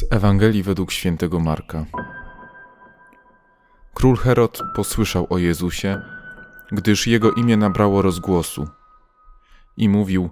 Z 0.00 0.04
Ewangelii 0.10 0.62
według 0.62 0.92
świętego 0.92 1.40
Marka. 1.40 1.84
Król 3.94 4.16
Herod 4.16 4.62
posłyszał 4.76 5.26
o 5.30 5.38
Jezusie, 5.38 6.02
gdyż 6.72 7.06
jego 7.06 7.32
imię 7.32 7.56
nabrało 7.56 8.02
rozgłosu. 8.02 8.68
I 9.76 9.88
mówił: 9.88 10.30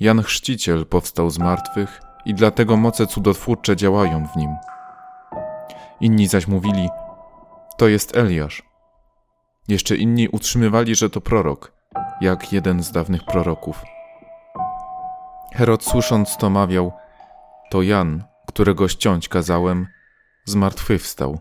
Jan 0.00 0.22
Chrzciciel 0.22 0.86
powstał 0.86 1.30
z 1.30 1.38
martwych 1.38 2.00
i 2.24 2.34
dlatego 2.34 2.76
moce 2.76 3.06
cudotwórcze 3.06 3.76
działają 3.76 4.26
w 4.26 4.36
nim. 4.36 4.50
Inni 6.00 6.28
zaś 6.28 6.46
mówili: 6.46 6.88
To 7.78 7.88
jest 7.88 8.16
Eliasz. 8.16 8.62
Jeszcze 9.68 9.96
inni 9.96 10.28
utrzymywali, 10.28 10.94
że 10.94 11.10
to 11.10 11.20
prorok, 11.20 11.72
jak 12.20 12.52
jeden 12.52 12.82
z 12.82 12.92
dawnych 12.92 13.24
proroków. 13.24 13.82
Herod 15.54 15.84
słysząc 15.84 16.36
to 16.36 16.50
mawiał: 16.50 16.92
To 17.70 17.82
Jan, 17.82 18.24
którego 18.58 18.88
ściąć 18.88 19.28
kazałem, 19.28 19.86
zmartwychwstał. 20.44 21.38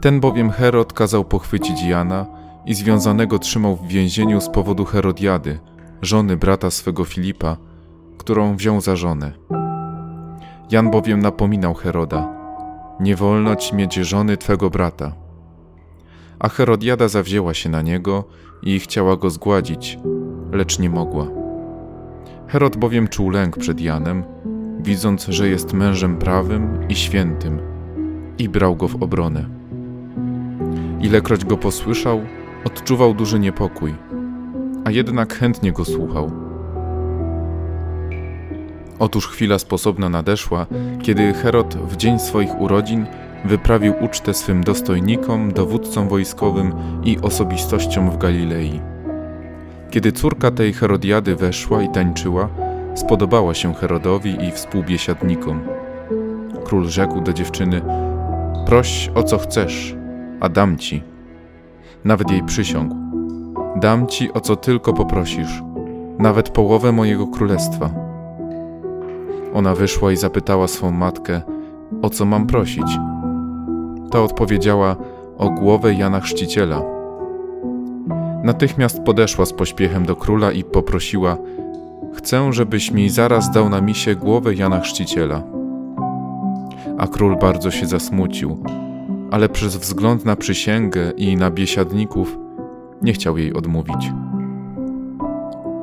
Ten 0.00 0.20
bowiem 0.20 0.50
Herod 0.50 0.92
kazał 0.92 1.24
pochwycić 1.24 1.82
Jana 1.82 2.26
i 2.64 2.74
związanego 2.74 3.38
trzymał 3.38 3.76
w 3.76 3.86
więzieniu 3.88 4.40
z 4.40 4.48
powodu 4.48 4.84
Herodiady, 4.84 5.58
żony 6.02 6.36
brata 6.36 6.70
swego 6.70 7.04
Filipa, 7.04 7.56
którą 8.18 8.56
wziął 8.56 8.80
za 8.80 8.96
żonę. 8.96 9.32
Jan 10.70 10.90
bowiem 10.90 11.20
napominał 11.20 11.74
Heroda: 11.74 12.28
Nie 13.00 13.16
wolno 13.16 13.56
ci 13.56 13.74
mieć 13.74 13.94
żony 13.94 14.36
twego 14.36 14.70
brata. 14.70 15.12
A 16.38 16.48
Herodiada 16.48 17.08
zawzięła 17.08 17.54
się 17.54 17.68
na 17.68 17.82
niego 17.82 18.24
i 18.62 18.80
chciała 18.80 19.16
go 19.16 19.30
zgładzić, 19.30 19.98
lecz 20.52 20.78
nie 20.78 20.90
mogła. 20.90 21.26
Herod 22.48 22.76
bowiem 22.76 23.08
czuł 23.08 23.30
lęk 23.30 23.56
przed 23.56 23.80
Janem, 23.80 24.24
widząc, 24.80 25.26
że 25.26 25.48
jest 25.48 25.72
mężem 25.72 26.16
prawym 26.16 26.88
i 26.88 26.94
świętym, 26.94 27.58
i 28.38 28.48
brał 28.48 28.76
go 28.76 28.88
w 28.88 29.02
obronę. 29.02 29.44
Ilekroć 31.00 31.44
go 31.44 31.56
posłyszał, 31.56 32.20
odczuwał 32.64 33.14
duży 33.14 33.38
niepokój, 33.38 33.94
a 34.84 34.90
jednak 34.90 35.34
chętnie 35.34 35.72
go 35.72 35.84
słuchał. 35.84 36.30
Otóż 38.98 39.28
chwila 39.28 39.58
sposobna 39.58 40.08
nadeszła, 40.08 40.66
kiedy 41.02 41.32
Herod 41.32 41.74
w 41.74 41.96
dzień 41.96 42.18
swoich 42.18 42.60
urodzin 42.60 43.06
wyprawił 43.44 43.94
ucztę 44.00 44.34
swym 44.34 44.64
dostojnikom, 44.64 45.52
dowódcom 45.52 46.08
wojskowym 46.08 46.72
i 47.04 47.18
osobistościom 47.18 48.10
w 48.10 48.18
Galilei. 48.18 48.80
Kiedy 49.90 50.12
córka 50.12 50.50
tej 50.50 50.72
Herodiady 50.72 51.36
weszła 51.36 51.82
i 51.82 51.88
tańczyła, 51.88 52.48
spodobała 52.96 53.54
się 53.54 53.74
Herodowi 53.74 54.44
i 54.44 54.50
współbiesiadnikom. 54.50 55.60
Król 56.64 56.88
rzekł 56.88 57.20
do 57.20 57.32
dziewczyny: 57.32 57.82
Proś 58.66 59.10
o 59.14 59.22
co 59.22 59.38
chcesz, 59.38 59.96
a 60.40 60.48
dam 60.48 60.78
ci. 60.78 61.02
Nawet 62.04 62.30
jej 62.30 62.42
przysiągł: 62.42 62.94
Dam 63.76 64.06
ci 64.06 64.32
o 64.32 64.40
co 64.40 64.56
tylko 64.56 64.92
poprosisz, 64.92 65.62
nawet 66.18 66.48
połowę 66.48 66.92
mojego 66.92 67.26
królestwa. 67.26 67.90
Ona 69.54 69.74
wyszła 69.74 70.12
i 70.12 70.16
zapytała 70.16 70.68
swą 70.68 70.90
matkę: 70.90 71.42
O 72.02 72.10
co 72.10 72.24
mam 72.24 72.46
prosić? 72.46 72.98
Ta 74.10 74.22
odpowiedziała: 74.22 74.96
O 75.38 75.50
głowę 75.50 75.94
Jana 75.94 76.20
Chrzciciela. 76.20 76.82
Natychmiast 78.42 79.02
podeszła 79.02 79.46
z 79.46 79.52
pośpiechem 79.52 80.06
do 80.06 80.16
króla 80.16 80.52
i 80.52 80.64
poprosiła: 80.64 81.36
Chcę, 82.16 82.52
żebyś 82.52 82.90
mi 82.90 83.10
zaraz 83.10 83.50
dał 83.50 83.68
na 83.68 83.80
misie 83.80 84.14
głowę 84.14 84.54
Jana 84.54 84.80
Chrzciciela. 84.80 85.42
A 86.98 87.06
król 87.06 87.36
bardzo 87.38 87.70
się 87.70 87.86
zasmucił, 87.86 88.64
ale 89.30 89.48
przez 89.48 89.76
wzgląd 89.76 90.24
na 90.24 90.36
przysięgę 90.36 91.10
i 91.16 91.36
na 91.36 91.50
biesiadników 91.50 92.38
nie 93.02 93.12
chciał 93.12 93.38
jej 93.38 93.54
odmówić. 93.54 94.12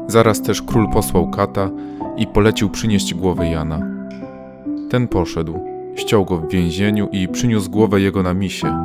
Zaraz 0.08 0.42
też 0.42 0.62
król 0.62 0.90
posłał 0.90 1.30
kata 1.30 1.70
i 2.18 2.28
polecił 2.28 2.70
przynieść 2.70 3.14
głowę 3.14 3.50
Jana. 3.50 3.80
Ten 4.90 5.08
poszedł, 5.08 5.60
ściął 5.96 6.26
go 6.26 6.38
w 6.38 6.50
więzieniu 6.50 7.08
i 7.12 7.28
przyniósł 7.28 7.70
głowę 7.72 8.02
jego 8.02 8.24
na 8.24 8.34
misie. 8.34 8.78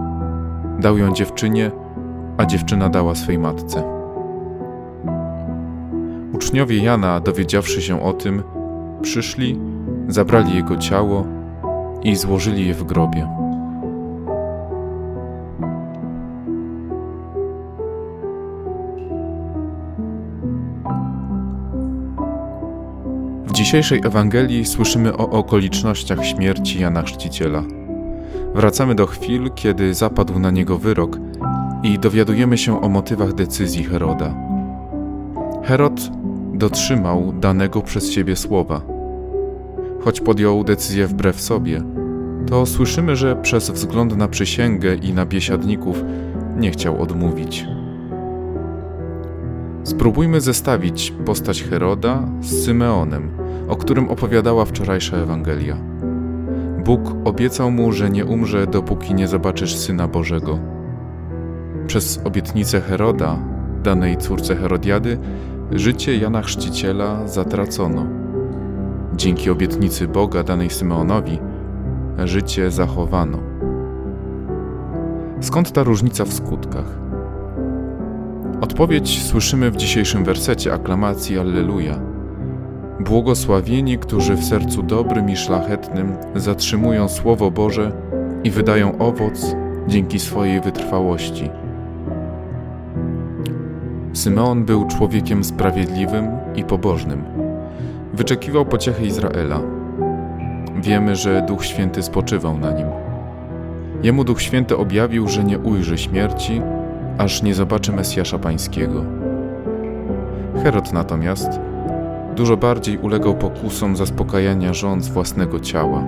Dał 0.80 0.98
ją 0.98 1.12
dziewczynie, 1.12 1.70
a 2.36 2.46
dziewczyna 2.46 2.88
dała 2.88 3.14
swej 3.14 3.38
matce. 3.38 3.97
Uczniowie 6.38 6.78
Jana, 6.82 7.20
dowiedziawszy 7.20 7.82
się 7.82 8.02
o 8.02 8.12
tym, 8.12 8.42
przyszli, 9.02 9.60
zabrali 10.08 10.54
jego 10.54 10.76
ciało 10.76 11.26
i 12.02 12.16
złożyli 12.16 12.66
je 12.66 12.74
w 12.74 12.84
grobie. 12.84 13.28
W 23.46 23.52
dzisiejszej 23.52 24.00
Ewangelii 24.04 24.64
słyszymy 24.64 25.16
o 25.16 25.30
okolicznościach 25.30 26.26
śmierci 26.26 26.80
Jana 26.80 27.02
Chrzciciela. 27.02 27.62
Wracamy 28.54 28.94
do 28.94 29.06
chwil, 29.06 29.50
kiedy 29.54 29.94
zapadł 29.94 30.38
na 30.38 30.50
niego 30.50 30.78
wyrok 30.78 31.18
i 31.82 31.98
dowiadujemy 31.98 32.58
się 32.58 32.82
o 32.82 32.88
motywach 32.88 33.32
decyzji 33.32 33.84
Heroda. 33.84 34.34
Herod 35.64 36.17
dotrzymał 36.58 37.32
danego 37.32 37.82
przez 37.82 38.10
siebie 38.10 38.36
słowa. 38.36 38.80
Choć 40.00 40.20
podjął 40.20 40.64
decyzję 40.64 41.06
wbrew 41.06 41.40
sobie, 41.40 41.82
to 42.46 42.66
słyszymy, 42.66 43.16
że 43.16 43.36
przez 43.36 43.70
wzgląd 43.70 44.16
na 44.16 44.28
przysięgę 44.28 44.94
i 44.94 45.12
na 45.12 45.26
biesiadników 45.26 46.04
nie 46.56 46.70
chciał 46.70 47.02
odmówić. 47.02 47.66
Spróbujmy 49.84 50.40
zestawić 50.40 51.12
postać 51.24 51.62
Heroda 51.62 52.28
z 52.40 52.64
Symeonem, 52.64 53.30
o 53.68 53.76
którym 53.76 54.08
opowiadała 54.08 54.64
wczorajsza 54.64 55.16
Ewangelia. 55.16 55.76
Bóg 56.84 57.00
obiecał 57.24 57.70
mu, 57.70 57.92
że 57.92 58.10
nie 58.10 58.24
umrze, 58.24 58.66
dopóki 58.66 59.14
nie 59.14 59.28
zobaczysz 59.28 59.76
Syna 59.76 60.08
Bożego. 60.08 60.58
Przez 61.86 62.20
obietnicę 62.24 62.80
Heroda, 62.80 63.38
danej 63.82 64.16
córce 64.16 64.56
Herodiady, 64.56 65.18
Życie 65.72 66.16
Jana 66.16 66.42
Chrzciciela 66.42 67.28
zatracono. 67.28 68.06
Dzięki 69.16 69.50
obietnicy 69.50 70.08
Boga 70.08 70.42
danej 70.42 70.70
Symeonowi, 70.70 71.38
życie 72.24 72.70
zachowano. 72.70 73.38
Skąd 75.40 75.72
ta 75.72 75.82
różnica 75.82 76.24
w 76.24 76.32
skutkach? 76.32 76.98
Odpowiedź 78.60 79.22
słyszymy 79.22 79.70
w 79.70 79.76
dzisiejszym 79.76 80.24
wersecie 80.24 80.72
aklamacji 80.72 81.38
Alleluja. 81.38 82.00
Błogosławieni, 83.00 83.98
którzy 83.98 84.34
w 84.34 84.44
sercu 84.44 84.82
dobrym 84.82 85.30
i 85.30 85.36
szlachetnym 85.36 86.12
zatrzymują 86.34 87.08
Słowo 87.08 87.50
Boże 87.50 87.92
i 88.44 88.50
wydają 88.50 88.98
owoc 88.98 89.56
dzięki 89.88 90.18
swojej 90.18 90.60
wytrwałości. 90.60 91.50
Symeon 94.18 94.64
był 94.64 94.86
człowiekiem 94.86 95.44
sprawiedliwym 95.44 96.28
i 96.56 96.64
pobożnym. 96.64 97.24
Wyczekiwał 98.14 98.64
pociechy 98.66 99.06
Izraela. 99.06 99.60
Wiemy, 100.80 101.16
że 101.16 101.42
Duch 101.42 101.64
Święty 101.64 102.02
spoczywał 102.02 102.58
na 102.58 102.72
nim. 102.72 102.86
Jemu 104.02 104.24
Duch 104.24 104.42
Święty 104.42 104.76
objawił, 104.76 105.28
że 105.28 105.44
nie 105.44 105.58
ujrzy 105.58 105.98
śmierci, 105.98 106.62
aż 107.18 107.42
nie 107.42 107.54
zobaczy 107.54 107.92
Mesjasza 107.92 108.38
Pańskiego. 108.38 109.04
Herod 110.62 110.92
natomiast 110.92 111.60
dużo 112.36 112.56
bardziej 112.56 112.98
ulegał 112.98 113.34
pokusom 113.34 113.96
zaspokajania 113.96 114.74
żądz 114.74 115.08
własnego 115.08 115.60
ciała. 115.60 116.04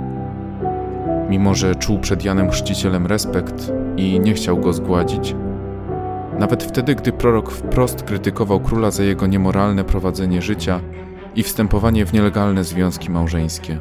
Mimo, 1.29 1.55
że 1.55 1.75
czuł 1.75 1.99
przed 1.99 2.25
Janem 2.25 2.50
Chrzcicielem 2.50 3.06
respekt 3.06 3.73
i 3.96 4.20
nie 4.20 4.34
chciał 4.34 4.58
go 4.58 4.73
zgładzić, 4.73 5.34
nawet 6.38 6.65
wtedy, 6.65 6.94
gdy 6.94 7.12
prorok 7.12 7.50
wprost 7.50 8.03
krytykował 8.03 8.61
króla 8.61 8.91
za 8.91 9.03
jego 9.03 9.27
niemoralne 9.27 9.85
prowadzenie 9.85 10.43
życia 10.43 10.81
i 11.37 11.43
wstępowanie 11.43 12.06
w 12.06 12.12
nielegalne 12.12 12.65
związki 12.65 13.11
małżeńskie. 13.11 13.79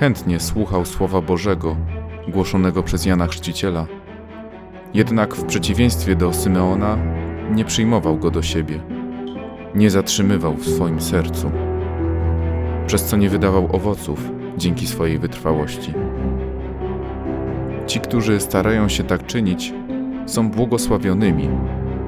Chętnie 0.00 0.40
słuchał 0.40 0.84
słowa 0.84 1.20
Bożego, 1.20 1.76
głoszonego 2.28 2.82
przez 2.82 3.06
Jana 3.06 3.26
Chrzciciela, 3.26 3.86
jednak 4.94 5.34
w 5.34 5.44
przeciwieństwie 5.44 6.16
do 6.16 6.32
Symeona 6.32 6.98
nie 7.50 7.64
przyjmował 7.64 8.18
go 8.18 8.30
do 8.30 8.42
siebie, 8.42 8.80
nie 9.74 9.90
zatrzymywał 9.90 10.54
w 10.54 10.66
swoim 10.66 11.00
sercu, 11.00 11.50
przez 12.86 13.04
co 13.04 13.16
nie 13.16 13.28
wydawał 13.28 13.76
owoców 13.76 14.30
dzięki 14.56 14.86
swojej 14.86 15.18
wytrwałości. 15.18 15.92
Ci, 17.86 18.00
którzy 18.00 18.40
starają 18.40 18.88
się 18.88 19.04
tak 19.04 19.26
czynić, 19.26 19.74
są 20.26 20.50
błogosławionymi, 20.50 21.48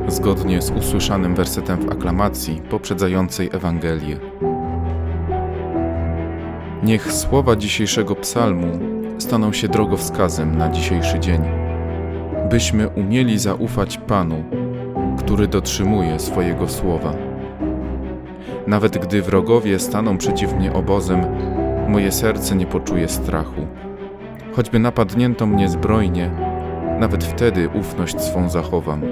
zgodnie 0.08 0.62
z 0.62 0.70
usłyszanym 0.70 1.34
wersetem 1.34 1.78
w 1.78 1.92
aklamacji 1.92 2.62
poprzedzającej 2.70 3.50
Ewangelię. 3.52 4.16
Niech 6.82 7.12
słowa 7.12 7.56
dzisiejszego 7.56 8.14
psalmu 8.14 8.78
staną 9.18 9.52
się 9.52 9.68
drogowskazem 9.68 10.58
na 10.58 10.70
dzisiejszy 10.70 11.18
dzień, 11.18 11.40
byśmy 12.50 12.88
umieli 12.88 13.38
zaufać 13.38 13.98
Panu, 13.98 14.44
który 15.18 15.48
dotrzymuje 15.48 16.18
swojego 16.18 16.68
słowa. 16.68 17.12
Nawet 18.66 18.98
gdy 18.98 19.22
wrogowie 19.22 19.78
staną 19.78 20.18
przeciw 20.18 20.54
mnie 20.54 20.72
obozem, 20.72 21.20
moje 21.88 22.12
serce 22.12 22.56
nie 22.56 22.66
poczuje 22.66 23.08
strachu. 23.08 23.66
Choćby 24.52 24.78
napadnięto 24.78 25.46
mnie 25.46 25.68
zbrojnie, 25.68 26.47
nawet 26.98 27.24
wtedy 27.24 27.68
ufność 27.68 28.20
swą 28.20 28.48
zachowam. 28.50 29.02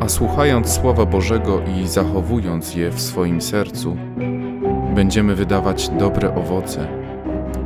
A 0.00 0.08
słuchając 0.08 0.68
Słowa 0.68 1.06
Bożego 1.06 1.60
i 1.60 1.88
zachowując 1.88 2.74
je 2.74 2.90
w 2.90 3.00
swoim 3.00 3.40
sercu, 3.40 3.96
będziemy 4.94 5.34
wydawać 5.34 5.88
dobre 5.88 6.34
owoce 6.34 6.88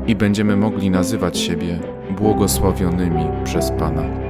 i 0.06 0.16
będziemy 0.16 0.56
mogli 0.56 0.90
nazywać 0.90 1.38
siebie 1.38 1.78
błogosławionymi 2.10 3.26
przez 3.44 3.70
Pana. 3.70 4.27